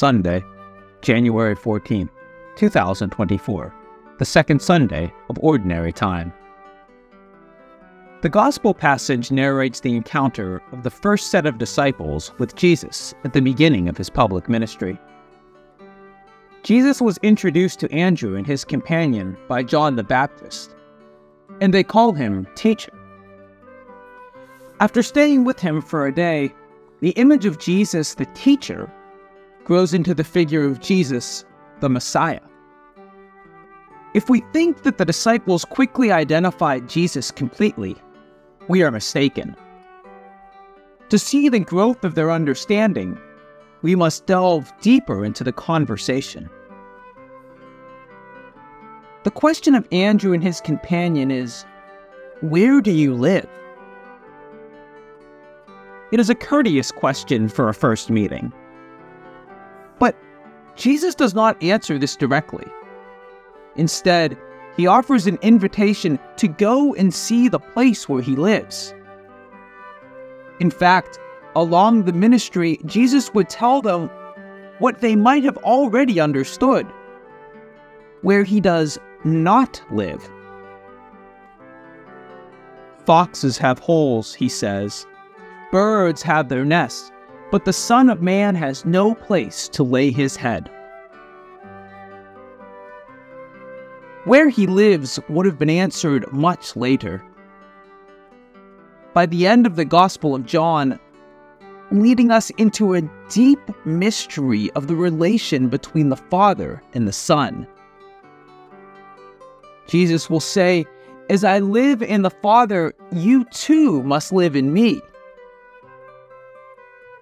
[0.00, 0.42] Sunday,
[1.02, 2.08] January 14,
[2.56, 3.74] 2024,
[4.16, 6.32] the second Sunday of Ordinary Time.
[8.22, 13.34] The Gospel passage narrates the encounter of the first set of disciples with Jesus at
[13.34, 14.98] the beginning of his public ministry.
[16.62, 20.74] Jesus was introduced to Andrew and his companion by John the Baptist,
[21.60, 22.98] and they called him Teacher.
[24.80, 26.54] After staying with him for a day,
[27.00, 28.90] the image of Jesus the teacher
[29.70, 31.44] grows into the figure of Jesus,
[31.78, 32.40] the Messiah.
[34.14, 37.94] If we think that the disciples quickly identified Jesus completely,
[38.66, 39.54] we are mistaken.
[41.10, 43.16] To see the growth of their understanding,
[43.82, 46.50] we must delve deeper into the conversation.
[49.22, 51.64] The question of Andrew and his companion is
[52.40, 53.48] Where do you live?
[56.10, 58.52] It is a courteous question for a first meeting.
[60.80, 62.64] Jesus does not answer this directly.
[63.76, 64.38] Instead,
[64.78, 68.94] he offers an invitation to go and see the place where he lives.
[70.58, 71.18] In fact,
[71.54, 74.08] along the ministry, Jesus would tell them
[74.78, 76.86] what they might have already understood
[78.22, 80.30] where he does not live.
[83.04, 85.06] Foxes have holes, he says.
[85.72, 87.12] Birds have their nests,
[87.50, 90.70] but the Son of Man has no place to lay his head.
[94.24, 97.24] Where he lives would have been answered much later.
[99.14, 101.00] By the end of the Gospel of John,
[101.90, 107.66] leading us into a deep mystery of the relation between the Father and the Son.
[109.88, 110.86] Jesus will say,
[111.28, 115.00] As I live in the Father, you too must live in me.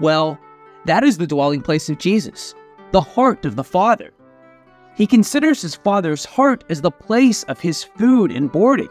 [0.00, 0.38] Well,
[0.86, 2.54] that is the dwelling place of Jesus,
[2.92, 4.12] the heart of the Father.
[4.96, 8.88] He considers his Father's heart as the place of his food and boarding.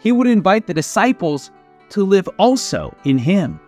[0.00, 1.50] He would invite the disciples
[1.90, 3.60] to live also in him.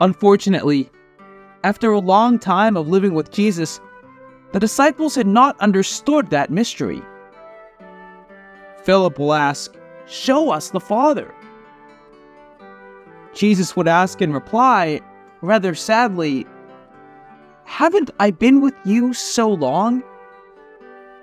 [0.00, 0.90] Unfortunately,
[1.64, 3.80] after a long time of living with Jesus,
[4.52, 7.02] the disciples had not understood that mystery.
[8.84, 9.74] Philip will ask,
[10.06, 11.34] Show us the Father.
[13.36, 15.00] Jesus would ask in reply,
[15.42, 16.46] rather sadly,
[17.64, 20.02] Haven't I been with you so long?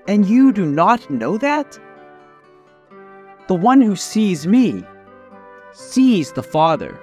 [0.08, 1.80] And you do not know that?
[3.48, 4.84] The one who sees me
[5.72, 7.00] sees the Father.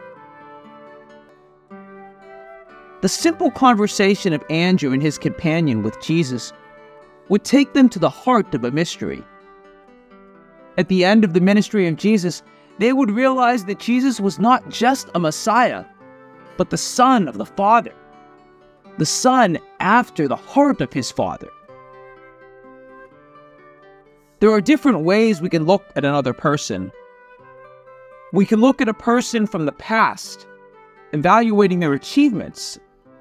[3.01, 6.53] The simple conversation of Andrew and his companion with Jesus
[7.29, 9.25] would take them to the heart of a mystery.
[10.79, 12.43] At the end of the ministry of Jesus,
[12.81, 15.85] they would realize that Jesus was not just a Messiah,
[16.57, 17.93] but the Son of the Father,
[18.97, 21.51] the Son after the heart of his Father.
[24.39, 26.91] There are different ways we can look at another person.
[28.33, 30.47] We can look at a person from the past,
[31.13, 32.79] evaluating their achievements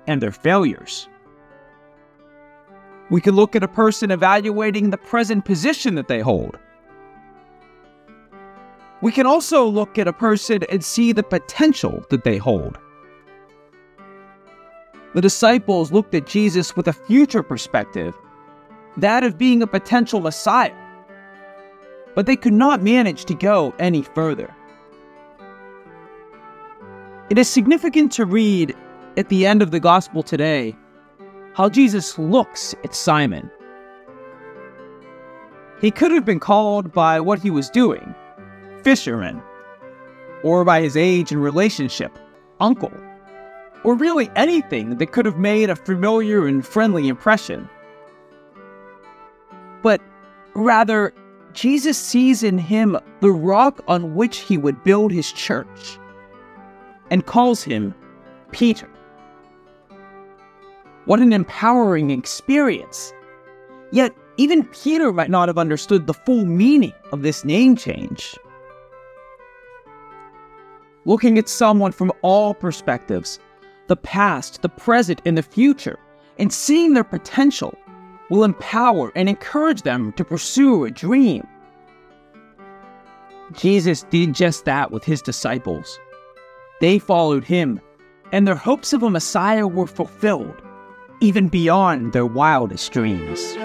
[0.07, 1.09] and their failures.
[3.09, 6.57] We can look at a person evaluating the present position that they hold
[9.01, 12.77] we can also look at a person and see the potential that they hold.
[15.15, 18.13] The disciples looked at Jesus with a future perspective,
[18.97, 20.75] that of being a potential Messiah.
[22.13, 24.53] But they could not manage to go any further.
[27.29, 28.75] It is significant to read
[29.17, 30.75] at the end of the Gospel today
[31.53, 33.49] how Jesus looks at Simon.
[35.81, 38.13] He could have been called by what he was doing,
[38.83, 39.41] fisherman,
[40.43, 42.17] or by his age and relationship,
[42.59, 42.91] uncle,
[43.83, 47.69] or really anything that could have made a familiar and friendly impression.
[49.81, 50.01] But
[50.53, 51.13] rather,
[51.53, 55.97] Jesus sees in him the rock on which he would build his church
[57.09, 57.95] and calls him
[58.51, 58.89] Peter.
[61.05, 63.13] What an empowering experience!
[63.91, 68.37] Yet, even Peter might not have understood the full meaning of this name change
[71.05, 73.39] looking at someone from all perspectives
[73.87, 75.97] the past, the present, and the future,
[76.37, 77.75] and seeing their potential
[78.29, 81.45] will empower and encourage them to pursue a dream.
[83.53, 85.99] Jesus did just that with his disciples.
[86.81, 87.81] They followed him,
[88.31, 90.61] and their hopes of a Messiah were fulfilled,
[91.19, 93.55] even beyond their wildest dreams.